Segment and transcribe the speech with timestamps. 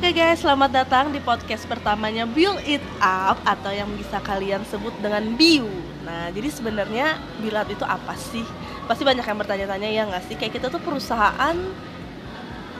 [0.00, 4.96] Oke guys, selamat datang di podcast pertamanya Build It Up atau yang bisa kalian sebut
[4.96, 5.68] dengan Biu.
[6.08, 8.40] Nah, jadi sebenarnya Build Up itu apa sih?
[8.88, 10.40] Pasti banyak yang bertanya-tanya ya nggak sih?
[10.40, 11.52] Kayak kita tuh perusahaan,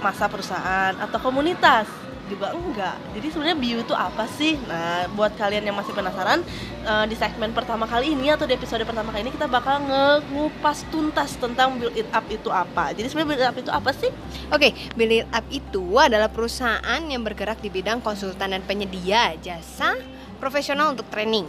[0.01, 1.93] masa perusahaan atau komunitas?
[2.31, 2.97] Juga enggak.
[3.19, 4.55] Jadi sebenarnya bio itu apa sih?
[4.71, 6.47] Nah, buat kalian yang masih penasaran,
[6.87, 9.83] uh, di segmen pertama kali ini atau di episode pertama kali ini kita bakal
[10.31, 12.95] ngupas tuntas tentang build it up itu apa.
[12.95, 14.11] Jadi sebenarnya build it up itu apa sih?
[14.55, 19.35] Oke, okay, build it up itu adalah perusahaan yang bergerak di bidang konsultan dan penyedia
[19.43, 19.99] jasa
[20.41, 21.45] profesional untuk training.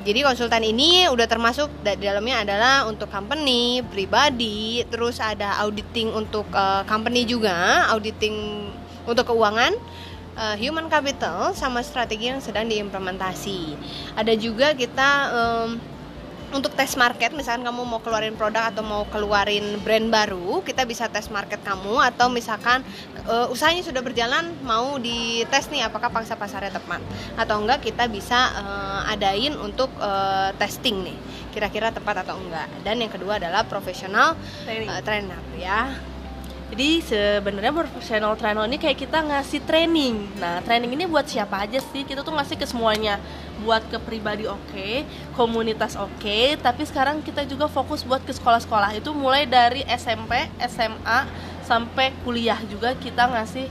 [0.00, 6.48] Jadi konsultan ini udah termasuk di dalamnya adalah untuk company, pribadi, terus ada auditing untuk
[6.56, 8.64] uh, company juga, auditing
[9.04, 9.76] untuk keuangan,
[10.40, 13.76] uh, human capital sama strategi yang sedang diimplementasi.
[14.16, 15.70] Ada juga kita um,
[16.50, 21.06] untuk tes market, misalkan kamu mau keluarin produk atau mau keluarin brand baru, kita bisa
[21.06, 22.82] tes market kamu atau misalkan
[23.30, 26.98] uh, usahanya sudah berjalan mau dites nih apakah pangsa pasarnya tepat
[27.38, 31.18] atau enggak kita bisa uh, adain untuk uh, testing nih
[31.54, 32.66] kira-kira tepat atau enggak.
[32.82, 34.34] Dan yang kedua adalah profesional
[34.66, 36.09] uh, trainer ya
[36.70, 40.22] jadi sebenarnya professional trainer ini kayak kita ngasih training.
[40.38, 42.06] Nah, training ini buat siapa aja sih?
[42.06, 43.18] Kita tuh ngasih ke semuanya.
[43.66, 45.02] Buat ke pribadi oke, okay,
[45.36, 48.96] komunitas oke, okay, tapi sekarang kita juga fokus buat ke sekolah-sekolah.
[48.96, 51.28] Itu mulai dari SMP, SMA
[51.66, 53.66] sampai kuliah juga kita ngasih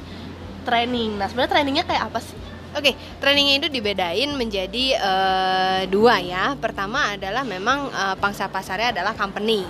[0.67, 1.17] training.
[1.17, 2.37] Nah, sebenarnya trainingnya kayak apa sih?
[2.69, 6.53] Oke, okay, trainingnya itu dibedain menjadi uh, dua ya.
[6.53, 9.65] Pertama adalah memang uh, pangsa pasarnya adalah company.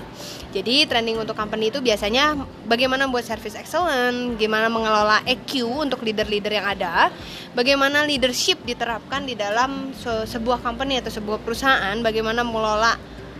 [0.50, 2.34] Jadi training untuk company itu biasanya
[2.66, 7.14] bagaimana buat service excellent, gimana mengelola EQ untuk leader-leader yang ada,
[7.54, 12.98] bagaimana leadership diterapkan di dalam se sebuah company atau sebuah perusahaan, bagaimana mengelola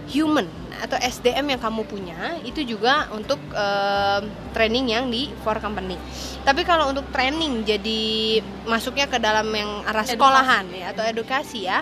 [0.10, 4.24] human atau SDM yang kamu punya itu juga untuk uh,
[4.56, 6.00] training yang di for company.
[6.48, 10.80] Tapi kalau untuk training jadi masuknya ke dalam yang arah sekolahan edukasi.
[10.80, 11.80] ya atau edukasi ya.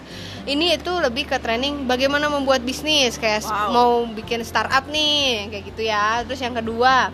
[0.50, 3.70] Ini itu lebih ke training bagaimana membuat bisnis kayak wow.
[3.70, 6.26] mau bikin startup nih kayak gitu ya.
[6.26, 7.14] Terus yang kedua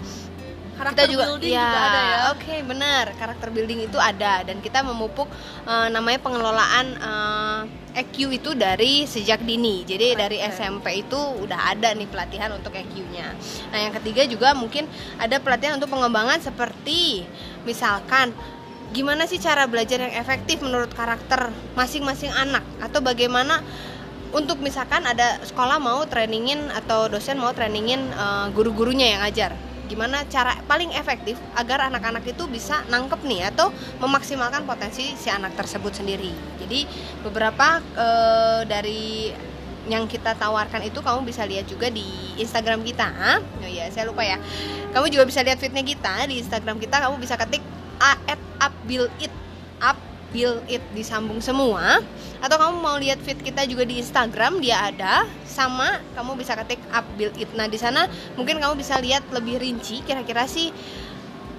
[0.73, 2.17] karakter kita juga, building ya, juga ada ya.
[2.33, 3.05] Oke, okay, benar.
[3.15, 5.29] Karakter building itu ada dan kita memupuk
[5.65, 7.61] uh, namanya pengelolaan uh,
[7.93, 9.85] eh, EQ itu dari sejak dini.
[9.85, 10.19] Jadi okay.
[10.19, 13.27] dari SMP itu udah ada nih pelatihan untuk EQ-nya.
[13.69, 14.89] Nah, yang ketiga juga mungkin
[15.21, 17.25] ada pelatihan untuk pengembangan seperti
[17.63, 18.33] misalkan
[18.93, 23.65] gimana sih cara belajar yang efektif menurut karakter masing-masing anak atau bagaimana
[24.33, 29.57] untuk misalkan ada sekolah mau trainingin atau dosen mau trainingin uh, guru-gurunya yang ngajar
[29.87, 35.53] gimana cara paling efektif agar anak-anak itu bisa nangkep nih atau memaksimalkan potensi si anak
[35.59, 36.31] tersebut sendiri.
[36.63, 36.87] Jadi
[37.21, 38.07] beberapa e,
[38.63, 39.33] dari
[39.83, 42.07] yang kita tawarkan itu kamu bisa lihat juga di
[42.39, 43.11] Instagram kita.
[43.59, 44.39] Oh ya, saya lupa ya.
[44.95, 47.03] Kamu juga bisa lihat fitnya kita di Instagram kita.
[47.03, 47.59] Kamu bisa ketik
[48.63, 49.31] @upbuildit
[49.83, 52.01] up build it disambung semua
[52.41, 56.81] atau kamu mau lihat feed kita juga di Instagram dia ada sama kamu bisa ketik
[56.89, 60.73] up build it nah di sana mungkin kamu bisa lihat lebih rinci kira-kira sih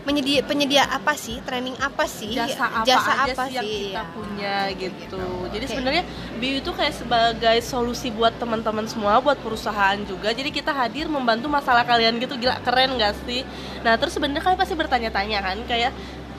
[0.04, 4.12] penyedia penyedia apa sih training apa sih jasa apa, jasa apa sih yang kita ya.
[4.12, 5.24] punya gitu, gitu.
[5.48, 5.72] jadi okay.
[5.72, 6.04] sebenarnya
[6.36, 11.48] Bio itu kayak sebagai solusi buat teman-teman semua buat perusahaan juga jadi kita hadir membantu
[11.48, 13.48] masalah kalian gitu gila keren gak sih
[13.80, 15.90] nah terus sebenarnya kalian pasti bertanya-tanya kan kayak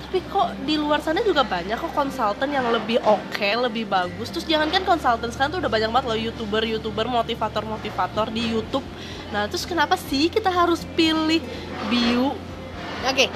[0.06, 4.30] tapi kok di luar sana juga banyak kok konsultan yang lebih oke, okay, lebih bagus.
[4.30, 8.54] Terus jangan kan konsultan sekarang tuh udah banyak banget loh youtuber, youtuber, motivator, motivator di
[8.54, 8.86] YouTube.
[9.34, 11.42] Nah terus kenapa sih kita harus pilih
[11.90, 12.38] Biu?
[13.10, 13.30] Oke, okay.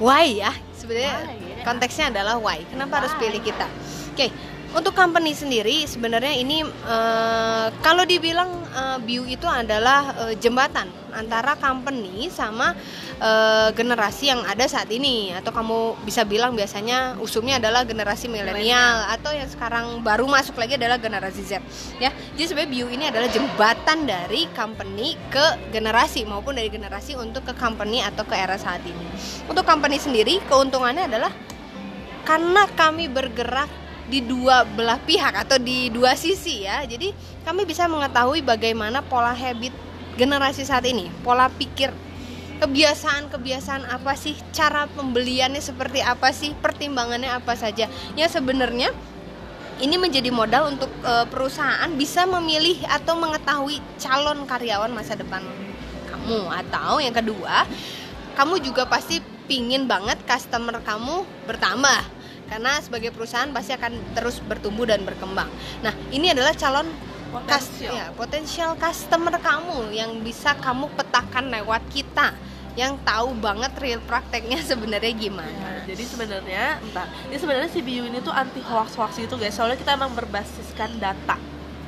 [0.00, 0.56] why ya?
[0.72, 1.62] Sebenarnya yeah.
[1.68, 2.64] konteksnya adalah why.
[2.64, 2.98] Kenapa why?
[3.04, 3.68] harus pilih kita?
[4.16, 10.34] Oke, okay untuk company sendiri sebenarnya ini uh, kalau dibilang uh, Biu itu adalah uh,
[10.36, 12.76] jembatan antara company sama
[13.16, 15.32] uh, generasi yang ada saat ini.
[15.32, 19.08] Atau kamu bisa bilang biasanya usumnya adalah generasi milenial.
[19.16, 21.64] atau yang sekarang baru masuk lagi adalah generasi Z
[21.96, 22.12] ya.
[22.36, 27.56] Jadi sebenarnya Biu ini adalah jembatan dari company ke generasi maupun dari generasi untuk ke
[27.56, 29.08] company atau ke era saat ini.
[29.48, 31.32] Untuk company sendiri keuntungannya adalah
[32.28, 36.82] karena kami bergerak di dua belah pihak atau di dua sisi ya.
[36.86, 37.10] Jadi
[37.42, 39.74] kami bisa mengetahui bagaimana pola habit
[40.16, 41.92] generasi saat ini, pola pikir,
[42.62, 47.90] kebiasaan-kebiasaan apa sih, cara pembeliannya seperti apa sih, pertimbangannya apa saja.
[48.16, 48.90] Ya sebenarnya
[49.76, 55.44] ini menjadi modal untuk e, perusahaan bisa memilih atau mengetahui calon karyawan masa depan
[56.08, 57.68] kamu atau yang kedua,
[58.40, 62.15] kamu juga pasti pingin banget customer kamu bertambah
[62.46, 65.50] karena sebagai perusahaan pasti akan terus bertumbuh dan berkembang.
[65.82, 66.86] Nah, ini adalah calon
[67.34, 72.32] potensial ya, potensial customer kamu yang bisa kamu petakan lewat kita
[72.76, 75.48] yang tahu banget real prakteknya sebenarnya gimana.
[75.48, 79.56] Nah, jadi sebenarnya entah, ini sebenarnya si Biu ini tuh anti hoax hoax itu guys.
[79.56, 81.40] Soalnya kita emang berbasiskan data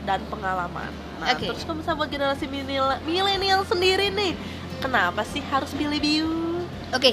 [0.09, 0.89] dan pengalaman.
[1.21, 1.53] Nah, Oke.
[1.53, 4.33] terus kalau misalnya buat generasi milenial- sendiri nih,
[4.81, 6.33] kenapa sih harus pilih Biu?
[6.97, 7.13] Oke.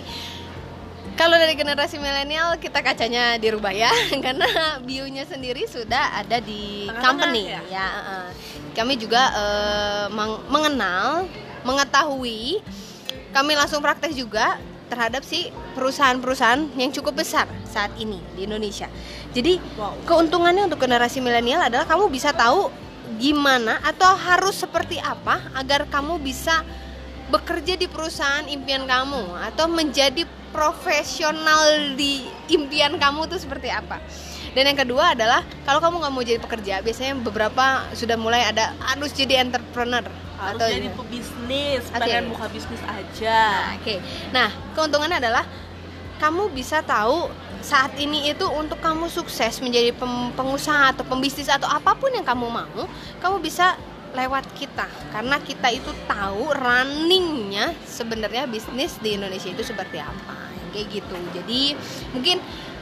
[1.16, 3.88] Kalau dari generasi milenial kita kacanya dirubah ya
[4.26, 4.46] karena
[4.84, 7.60] bio-nya sendiri sudah ada di Tengah-tengah company ya?
[7.72, 7.88] ya.
[7.88, 8.30] uh,
[8.76, 11.24] Kami juga uh, meng- mengenal,
[11.64, 12.60] mengetahui,
[13.32, 18.92] kami langsung praktek juga terhadap si perusahaan-perusahaan yang cukup besar saat ini di Indonesia.
[19.32, 19.96] Jadi Wow.
[20.04, 22.68] keuntungannya untuk generasi milenial adalah kamu bisa tahu
[23.16, 26.62] gimana atau harus seperti apa agar kamu bisa
[27.30, 32.24] bekerja di perusahaan impian kamu atau menjadi profesional di
[32.54, 34.00] impian kamu tuh seperti apa.
[34.56, 38.72] Dan yang kedua adalah kalau kamu nggak mau jadi pekerja, biasanya beberapa sudah mulai ada
[38.88, 42.00] harus jadi entrepreneur Harus atau jadi pebisnis, Oke.
[42.00, 43.40] pengen buka bisnis aja.
[43.52, 43.96] Nah, Oke.
[44.32, 45.44] Nah, keuntungannya adalah
[46.24, 47.28] kamu bisa tahu
[47.60, 49.92] saat ini itu untuk kamu sukses menjadi
[50.38, 52.84] pengusaha atau pembisnis atau apa pun yang kamu mau,
[53.20, 53.76] kamu bisa
[54.16, 54.88] lewat kita.
[55.12, 60.48] Karena kita itu tahu runningnya sebenarnya bisnis di Indonesia itu seperti apa.
[60.72, 61.16] Kayak gitu.
[61.36, 61.62] Jadi
[62.16, 62.40] mungkin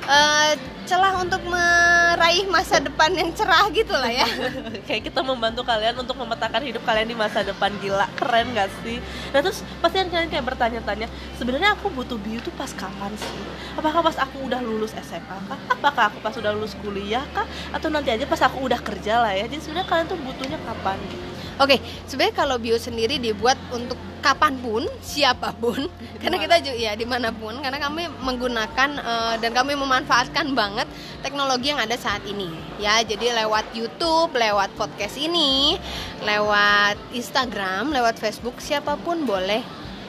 [0.08, 0.54] eh,
[0.84, 4.28] celah untuk meraih masa depan yang cerah gitu lah ya.
[4.88, 7.72] Kayak kita membantu kalian untuk memetakan hidup kalian di masa depan.
[7.80, 9.00] Gila keren gak sih?
[9.32, 11.08] Nah terus pasti kalian kayak bertanya-tanya
[11.40, 13.42] sebenarnya aku butuh bio tuh pas kapan sih?
[13.80, 15.60] Apakah pas aku udah lulus SMA kah?
[15.72, 17.48] Apakah aku pas udah lulus kuliah kah?
[17.72, 19.48] Atau nanti aja pas aku udah kerja lah ya?
[19.48, 21.78] Jadi sebenarnya kalian tuh butuhnya kapan gitu Oke,
[22.10, 25.86] sebenarnya kalau bio sendiri dibuat untuk kapan pun, siapa pun,
[26.18, 30.88] karena kita juga ya di mana pun, karena kami menggunakan eh, dan kami memanfaatkan banget
[31.22, 32.50] teknologi yang ada saat ini,
[32.82, 33.04] ya.
[33.06, 35.78] Jadi lewat YouTube, lewat podcast ini,
[36.26, 39.62] lewat Instagram, lewat Facebook, siapa pun boleh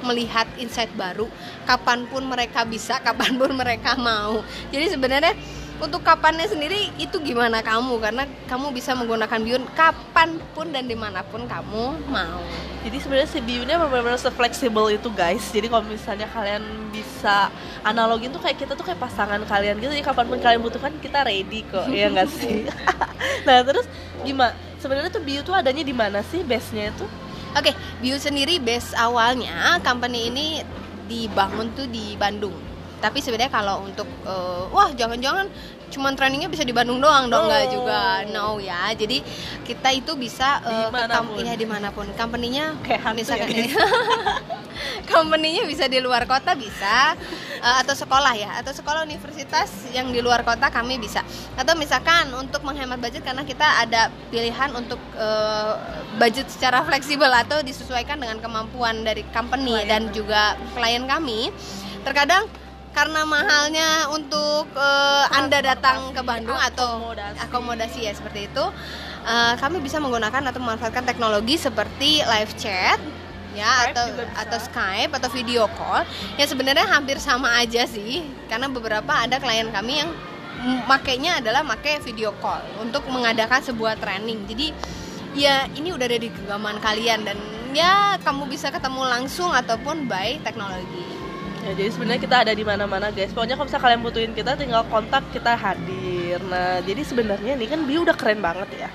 [0.04, 1.26] melihat insight baru,
[1.64, 4.40] kapan pun mereka bisa, kapan pun mereka mau.
[4.70, 5.34] Jadi sebenarnya
[5.82, 7.98] untuk kapannya sendiri itu gimana kamu?
[7.98, 12.42] Karena kamu bisa menggunakan Bion kapan pun dan di mana pun kamu mau.
[12.84, 15.42] Jadi sebenarnya si ini benar-benar se-fleksibel itu guys.
[15.50, 16.62] Jadi kalau misalnya kalian
[16.94, 17.50] bisa
[17.82, 19.90] analogin tuh kayak kita tuh kayak pasangan kalian gitu.
[19.90, 21.90] Jadi kapan pun kalian butuhkan kita ready kok.
[21.90, 22.66] Ya nggak sih?
[23.48, 23.88] Nah terus
[24.20, 24.52] gimana?
[24.76, 27.08] Sebenarnya tuh bio tuh adanya di mana sih base nya itu?
[27.54, 27.72] Oke
[28.02, 30.46] Bio sendiri base awalnya company ini
[31.08, 32.73] dibangun tuh di Bandung
[33.04, 35.44] tapi sebenarnya kalau untuk eh, wah jangan-jangan
[35.84, 37.70] cuman trainingnya bisa di Bandung doang dong nggak Oh.
[37.70, 38.00] juga.
[38.26, 38.90] No ya.
[38.92, 39.20] Jadi
[39.62, 41.38] kita itu bisa ke kam- Di mana pun.
[41.40, 42.06] ya di mana pun.
[42.10, 43.68] Company-nya Kayak hantu misalkan ya,
[45.06, 47.14] company-nya bisa di luar kota bisa.
[47.56, 48.50] Eh, atau sekolah ya.
[48.58, 51.22] Atau sekolah universitas yang di luar kota kami bisa.
[51.54, 55.72] Atau misalkan untuk menghemat budget karena kita ada pilihan untuk eh,
[56.16, 59.86] budget secara fleksibel atau disesuaikan dengan kemampuan dari company Klien.
[59.86, 60.42] dan juga
[60.74, 61.54] klien kami.
[62.02, 62.44] Terkadang
[62.94, 67.38] karena mahalnya untuk eh, anda datang ke Bandung atau Akomodasi.
[67.42, 68.64] akomodasi ya seperti itu
[69.26, 73.02] eh, kami bisa menggunakan atau memanfaatkan teknologi seperti live chat
[73.54, 74.04] ya Skype atau
[74.34, 76.02] atau Skype atau video call.
[76.38, 80.10] Yang sebenarnya hampir sama aja sih karena beberapa ada klien kami yang
[80.86, 84.42] makainya adalah pakai video call untuk mengadakan sebuah training.
[84.50, 84.74] Jadi
[85.38, 87.38] ya ini udah ada di genggaman kalian dan
[87.74, 91.13] ya kamu bisa ketemu langsung ataupun by teknologi
[91.64, 94.84] ya jadi sebenarnya kita ada di mana-mana guys pokoknya kalau misalnya kalian butuhin kita tinggal
[94.92, 98.88] kontak kita hadir nah jadi sebenarnya ini kan bio udah keren banget ya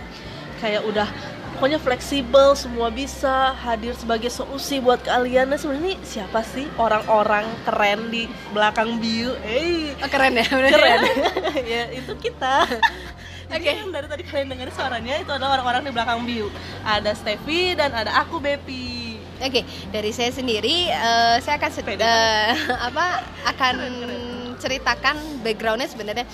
[0.61, 1.09] kayak udah
[1.57, 7.49] pokoknya fleksibel semua bisa hadir sebagai solusi buat kalian nah sebenarnya ini siapa sih orang-orang
[7.65, 11.13] keren di belakang bio eh oh, keren ya bener keren ya?
[11.73, 12.69] ya itu kita
[13.49, 13.81] Oke, Oke.
[13.81, 16.53] yang dari tadi kalian dengar suaranya itu adalah orang-orang di belakang bio.
[16.85, 18.98] Ada Steffi dan ada aku Bepi.
[19.39, 22.51] Oke, dari saya sendiri, eh, saya akan eh,
[22.91, 23.05] apa
[23.47, 23.75] akan
[24.55, 26.27] ceritakan backgroundnya sebenarnya.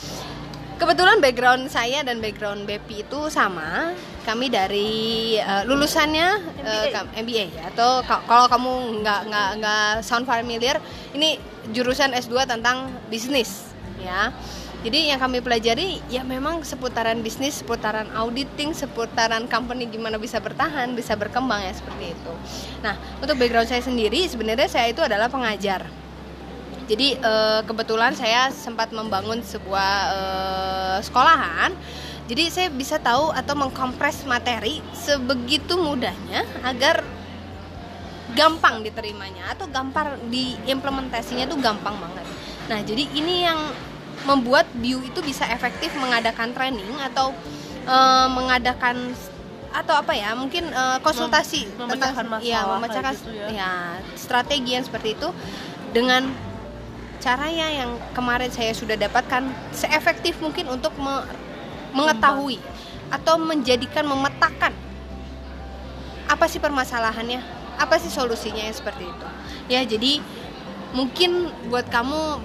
[0.76, 3.94] Kebetulan background saya dan background Bepi itu sama.
[4.26, 4.92] Kami dari
[5.38, 6.92] eh, lulusannya MBA.
[6.92, 7.64] kam- MBA ya.
[7.70, 10.82] Atau ka- kalau kamu nggak nggak nggak sound familiar,
[11.14, 11.38] ini
[11.70, 14.34] jurusan S2 tentang bisnis ya.
[14.86, 20.94] Jadi yang kami pelajari ya memang seputaran bisnis, seputaran auditing, seputaran company gimana bisa bertahan,
[20.94, 22.34] bisa berkembang ya seperti itu.
[22.86, 25.89] Nah, untuk background saya sendiri sebenarnya saya itu adalah pengajar.
[26.86, 31.74] Jadi eh, kebetulan saya sempat membangun sebuah eh, sekolahan.
[32.30, 37.01] Jadi saya bisa tahu atau mengkompres materi sebegitu mudahnya agar
[38.38, 42.25] gampang diterimanya atau gampang diimplementasinya tuh gampang banget.
[42.70, 43.62] Nah, jadi ini yang
[44.25, 47.32] membuat Biu itu bisa efektif mengadakan training atau
[47.86, 49.13] eh, mengadakan
[49.75, 53.48] atau apa ya mungkin uh, konsultasi Mem tentang masalah, ya memecahkan gitu ya.
[53.51, 53.72] ya
[54.15, 55.29] strategi yang seperti itu
[55.91, 56.32] dengan
[57.20, 61.27] cara yang kemarin saya sudah dapatkan seefektif mungkin untuk me
[61.91, 62.60] mengetahui
[63.12, 64.72] atau menjadikan memetakan
[66.32, 67.44] apa sih permasalahannya
[67.75, 69.27] apa sih solusinya yang seperti itu
[69.67, 70.24] ya jadi
[70.96, 72.39] mungkin buat kamu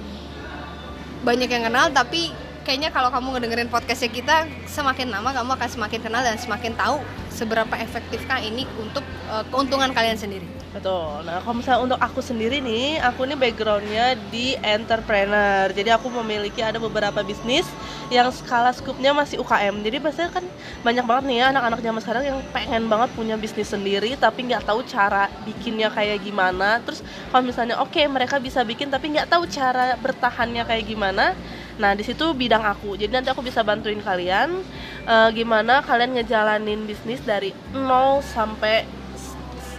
[1.20, 2.32] banyak yang kenal tapi
[2.70, 7.02] kayaknya kalau kamu ngedengerin podcastnya kita semakin lama kamu akan semakin kenal dan semakin tahu
[7.34, 10.46] seberapa efektifkah ini untuk uh, keuntungan kalian sendiri.
[10.70, 11.26] Betul.
[11.26, 15.66] Nah, kalau misalnya untuk aku sendiri nih, aku ini backgroundnya di entrepreneur.
[15.74, 17.66] Jadi aku memiliki ada beberapa bisnis
[18.06, 19.82] yang skala skupnya masih UKM.
[19.82, 20.46] Jadi biasanya kan
[20.86, 24.62] banyak banget nih ya anak-anak zaman sekarang yang pengen banget punya bisnis sendiri, tapi nggak
[24.62, 26.78] tahu cara bikinnya kayak gimana.
[26.86, 27.02] Terus
[27.34, 31.34] kalau misalnya oke okay, mereka bisa bikin, tapi nggak tahu cara bertahannya kayak gimana.
[31.80, 32.94] Nah, di situ bidang aku.
[33.00, 34.60] Jadi nanti aku bisa bantuin kalian
[35.08, 38.84] uh, gimana kalian ngejalanin bisnis dari nol sampai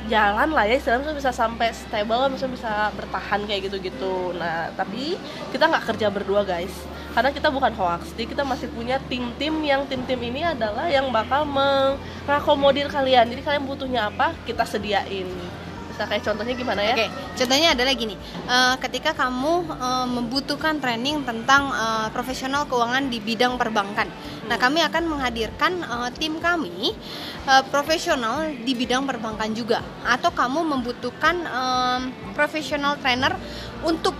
[0.09, 4.33] jalan lah ya istilahnya bisa sampai stable misalnya bisa bertahan kayak gitu-gitu.
[4.33, 5.13] Nah tapi
[5.53, 6.73] kita nggak kerja berdua guys.
[7.11, 11.45] Karena kita bukan hoax jadi kita masih punya tim-tim yang tim-tim ini adalah yang bakal
[11.45, 13.29] mengakomodir kalian.
[13.29, 15.29] Jadi kalian butuhnya apa kita sediain
[15.91, 16.95] bisa kayak contohnya gimana ya?
[16.95, 17.09] Oke, okay.
[17.37, 18.15] contohnya adalah gini,
[18.47, 24.47] uh, ketika kamu uh, membutuhkan training tentang uh, profesional keuangan di bidang perbankan, hmm.
[24.47, 26.95] nah kami akan menghadirkan uh, tim kami
[27.45, 33.35] uh, profesional di bidang perbankan juga, atau kamu membutuhkan um, profesional trainer
[33.83, 34.15] untuk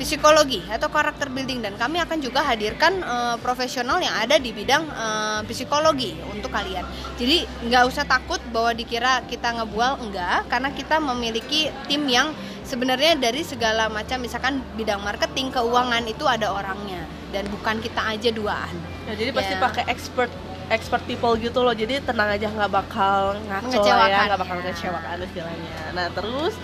[0.00, 4.84] psikologi atau karakter building dan kami akan juga hadirkan uh, profesional yang ada di bidang
[4.88, 6.84] uh, psikologi untuk kalian.
[7.20, 12.32] Jadi nggak usah takut bahwa dikira kita ngebual enggak karena kita memiliki tim yang
[12.64, 18.28] sebenarnya dari segala macam misalkan bidang marketing, keuangan itu ada orangnya dan bukan kita aja
[18.32, 18.74] duaan.
[19.08, 19.64] Ya, jadi pasti yeah.
[19.64, 20.32] pakai expert
[20.72, 25.76] expert people gitu loh jadi tenang aja nggak bakal ngaco ya nggak bakal ngecewakan istilahnya
[25.92, 26.56] nah terus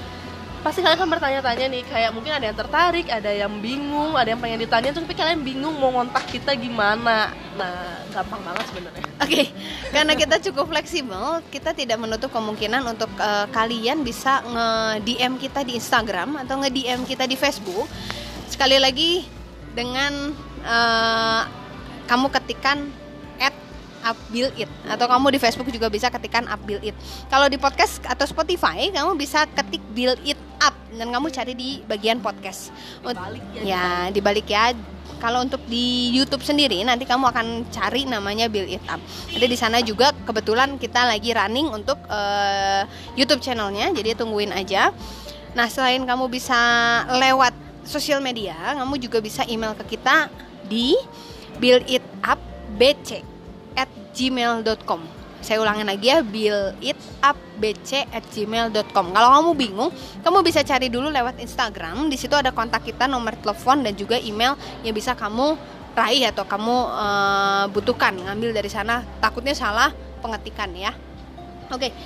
[0.58, 4.40] pasti kalian kan bertanya-tanya nih kayak mungkin ada yang tertarik ada yang bingung ada yang
[4.42, 9.46] pengen ditanya tapi kalian bingung mau ngontak kita gimana nah gampang banget sebenarnya oke okay.
[9.94, 14.68] karena kita cukup fleksibel kita tidak menutup kemungkinan untuk uh, kalian bisa nge
[15.06, 17.86] DM kita di Instagram atau nge DM kita di Facebook
[18.50, 19.22] sekali lagi
[19.78, 20.34] dengan
[20.66, 21.42] uh,
[22.10, 22.90] kamu ketikkan
[24.08, 26.96] up build it atau kamu di Facebook juga bisa ketikkan up build it.
[27.28, 31.70] Kalau di podcast atau Spotify kamu bisa ketik build it up dan kamu cari di
[31.86, 32.70] bagian podcast.
[33.02, 34.74] Dibalik ya, ya dibalik ya.
[35.18, 39.02] Kalau untuk di YouTube sendiri nanti kamu akan cari namanya Build It Up.
[39.34, 42.86] Ada di sana juga kebetulan kita lagi running untuk uh,
[43.18, 44.94] YouTube channelnya, jadi tungguin aja.
[45.58, 46.54] Nah selain kamu bisa
[47.18, 47.50] lewat
[47.82, 50.30] sosial media, kamu juga bisa email ke kita
[50.70, 50.94] di
[51.58, 52.38] build it up
[52.78, 53.24] bc
[53.74, 55.17] at gmail.com
[55.48, 59.90] saya ulangin lagi ya builditupbc at gmail.com kalau kamu bingung
[60.20, 62.12] kamu bisa cari dulu lewat Instagram.
[62.12, 65.56] Di situ ada kontak kita nomor telepon dan juga email yang bisa kamu
[65.96, 68.12] raih atau kamu uh, butuhkan.
[68.12, 69.00] Ngambil dari sana.
[69.24, 69.88] Takutnya salah
[70.20, 70.92] pengetikan ya.
[71.72, 71.96] Oke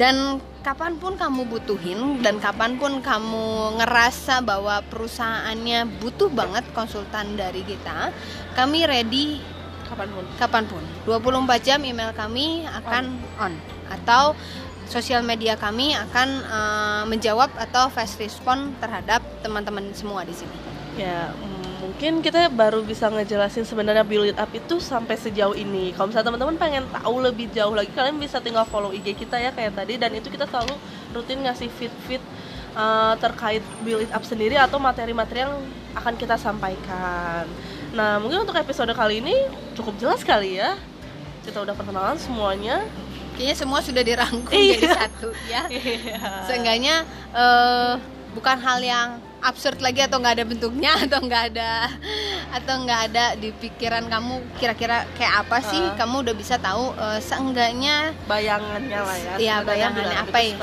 [0.00, 7.36] dan kapan pun kamu butuhin dan kapan pun kamu ngerasa bahwa perusahaannya butuh banget konsultan
[7.36, 8.14] dari kita
[8.56, 9.42] kami ready
[9.92, 10.24] kapan pun?
[10.40, 10.82] Kapan pun.
[11.04, 13.04] 24 jam email kami akan
[13.36, 13.54] on, on.
[13.92, 14.32] atau
[14.88, 20.56] sosial media kami akan uh, menjawab atau fast respon terhadap teman-teman semua di sini.
[20.96, 21.32] Ya
[21.82, 25.96] mungkin kita baru bisa ngejelasin sebenarnya build up itu sampai sejauh ini.
[25.96, 29.50] Kalau misalnya teman-teman pengen tahu lebih jauh lagi kalian bisa tinggal follow IG kita ya
[29.52, 29.96] kayak tadi.
[29.96, 30.76] Dan itu kita selalu
[31.16, 32.22] rutin ngasih fit-fit
[32.76, 35.56] uh, terkait build up sendiri atau materi-materi yang
[35.96, 37.44] akan kita sampaikan
[37.92, 39.36] Nah, mungkin untuk episode kali ini
[39.76, 40.80] cukup jelas kali ya.
[41.44, 42.88] Kita udah perkenalan semuanya.
[43.36, 44.76] Kayaknya semua sudah dirangkum iya.
[44.76, 45.62] jadi satu ya.
[45.72, 46.20] Iya.
[46.48, 47.96] Seenggaknya uh,
[48.32, 49.08] bukan hal yang
[49.42, 51.90] absurd lagi atau nggak ada bentuknya atau nggak ada
[52.54, 55.98] atau nggak ada di pikiran kamu kira-kira kayak apa sih uh.
[55.98, 59.32] kamu udah bisa tahu uh, seenggaknya bayangannya lah ya.
[59.36, 60.56] Iya bayangannya apa ya?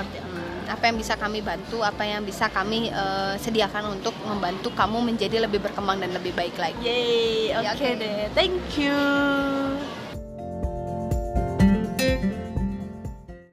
[0.70, 5.44] Apa yang bisa kami bantu, apa yang bisa kami uh, sediakan untuk membantu kamu menjadi
[5.44, 6.86] lebih berkembang dan lebih baik lagi.
[6.86, 7.92] Yay, oke okay, ya, okay.
[7.98, 8.20] deh.
[8.38, 9.99] Thank you.